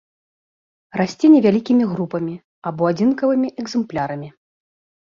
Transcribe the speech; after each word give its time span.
Расце 0.99 1.25
невялікімі 1.35 1.83
групамі 1.93 2.35
або 2.73 2.91
адзінкавымі 2.95 3.55
экзэмплярамі. 3.61 4.37